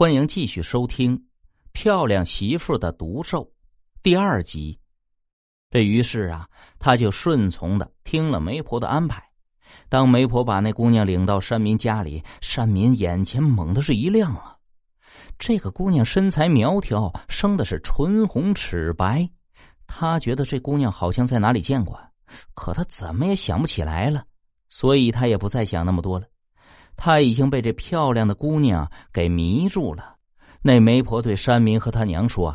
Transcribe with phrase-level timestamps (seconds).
[0.00, 1.14] 欢迎继续收听
[1.72, 3.44] 《漂亮媳妇的毒咒》
[4.02, 4.80] 第二集。
[5.70, 9.22] 这于是啊，他就顺从的听了媒婆的安排。
[9.90, 14.56] 当媒婆把那姑娘领到山民家里，山民眼前猛的是一亮啊！
[15.38, 19.28] 这个姑娘身材苗条，生的是唇红齿白。
[19.86, 22.00] 他觉得这姑娘好像在哪里见过，
[22.54, 24.24] 可他怎么也想不起来了，
[24.70, 26.26] 所以他也不再想那么多了。
[27.02, 30.16] 他已经被这漂亮的姑娘给迷住了。
[30.60, 32.54] 那媒婆对山民和他娘说：“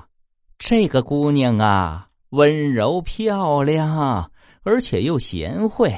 [0.60, 4.30] 这个姑娘啊，温柔漂亮，
[4.62, 5.92] 而且又贤惠。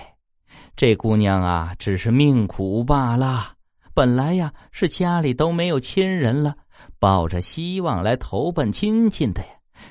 [0.78, 3.52] 这姑娘啊，只是命苦罢了。
[3.94, 6.56] 本来呀，是家里都没有亲人了，
[7.00, 9.50] 抱着希望来投奔亲戚的呀。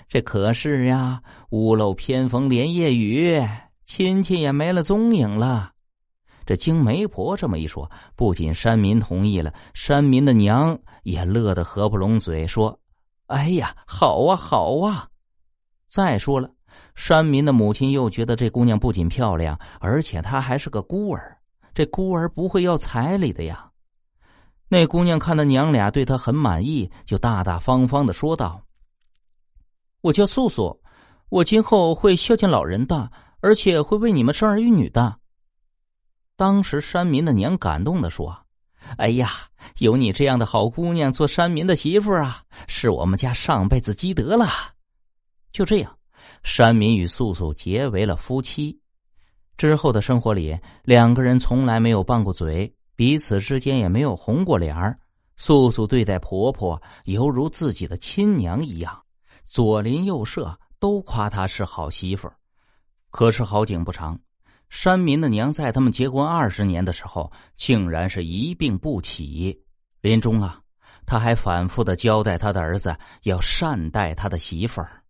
[0.08, 3.38] 这可是呀，屋漏偏逢连夜雨，
[3.84, 5.72] 亲戚也没了踪影了。”
[6.46, 12.78] 这经媒婆这么一说，不仅山民同意了，山民的娘也乐得合不拢嘴，说
[13.26, 15.08] ：“哎呀，好啊，好啊！”
[15.90, 16.48] 再说了，
[16.94, 21.36] 山民的母亲又觉得这姑娘不仅漂亮，而且她还是个孤儿，
[21.74, 23.68] 这孤儿不会要彩礼的呀。
[24.68, 28.62] 那姑娘看到娘俩对她很满意，就大大方方的说道
[30.00, 30.80] ：“我叫素素，
[31.28, 35.18] 我今后会孝敬老人的，而且会为你们生儿育女的。”
[36.36, 38.36] 当时山民的娘感动的说
[38.98, 39.32] ：“哎呀，
[39.78, 44.46] 有你这样的好姑娘做山民的媳妇啊，是我们家上辈子积德了。”
[45.50, 45.98] 就这样，
[46.42, 48.78] 山民与素素结为了夫妻。
[49.56, 54.98] 之后的生活里，两个人从来没有拌过嘴，彼此之间也没有红过脸儿。
[55.38, 59.02] 素素对待婆婆犹如自己的亲娘一样，
[59.46, 62.30] 左邻右舍都夸她是好媳妇
[63.10, 64.18] 可是好景不长。
[64.68, 69.58] 山民的娘在他们结婚二十年的时候，竟然是一病不起。
[70.00, 70.60] 临终啊，
[71.06, 75.02] 他还反复的交代他的儿子要善待他的媳妇儿。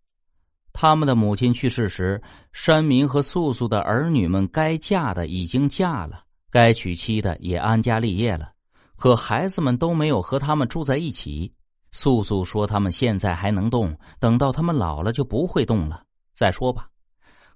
[0.73, 2.21] 他们的母亲去世时，
[2.53, 8.51] 山民和素素的儿女们该嫁的已经嫁了，该娶妻的也安家立业了，
[8.95, 11.51] 可孩子们都没有和他们住在一起。
[11.91, 16.03] 素素说：“他们现在还能动，等到他们老了就不会动了。
[16.33, 16.87] 再说吧。”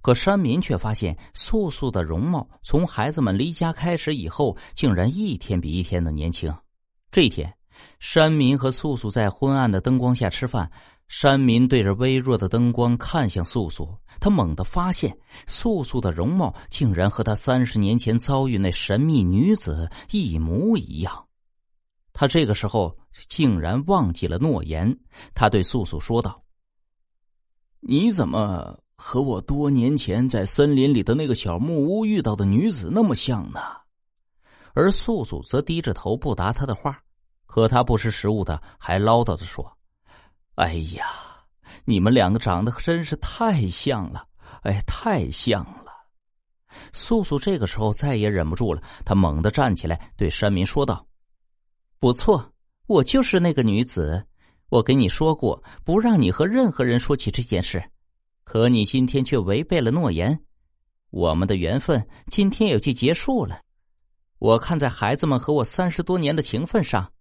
[0.02, 6.54] 可山民却发现，素素的容貌从孩子们离家开始以后，竟然一天比一天的年轻。
[7.12, 7.54] 这一天，
[8.00, 10.72] 山民和素素在昏暗的灯光下吃饭。
[11.08, 21.28] 山民对着微弱的灯光看向素素，他猛地发现，素素的容貌竟然和他三十年前遭遇那神秘女子一模一样。
[22.14, 22.98] 他这个时候
[23.28, 24.98] 竟然忘记了诺言，
[25.34, 26.42] 他对素素说道
[27.82, 33.60] ：“你怎么？”和我多年前在森林里的那个小木屋遇到的女子那么像呢，
[34.74, 37.02] 而素素则低着头不答他的话，
[37.48, 39.76] 可他不识时务的还唠叨着说
[40.56, 41.04] ：“哎呀，
[41.84, 44.24] 你们两个长得真是太像了，
[44.62, 45.92] 哎，太像了。”
[46.94, 51.04] 素素这个时候再也忍不住了，她猛地站起来对山民说道
[52.00, 52.54] ：“不错，
[52.86, 54.24] 我就是那个女子，
[54.70, 57.84] 我跟你说过，不让你和任何人说起这件事。”
[58.52, 60.38] 可你今天却违背了诺言，
[61.10, 63.62] 我们的缘分今天也就结束了。
[64.40, 67.14] 我看在孩子们和我三十多年的情分上，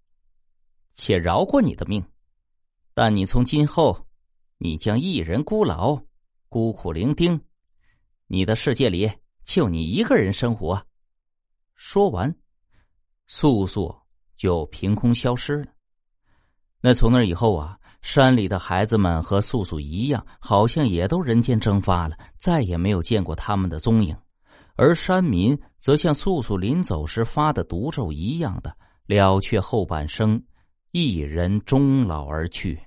[0.92, 2.04] 且饶过你的命。
[2.94, 4.08] 但你从今后，
[4.58, 6.02] 你将一人孤老，
[6.48, 7.40] 孤苦伶仃，
[8.26, 9.08] 你的世界里
[9.44, 10.84] 就你一个人生活。
[11.76, 12.34] 说完，
[13.28, 13.96] 素素
[14.34, 15.72] 就凭空消失了。
[16.80, 17.79] 那从那以后啊。
[18.02, 24.16] 山里的孩子们和素素一样，好像也都人间蒸发了，再也没有见过他们的踪影。
[24.76, 28.74] 而山民则像素素临走时发的毒咒一样的
[29.06, 30.42] 了却后半生，
[30.92, 32.80] 一人终老而去。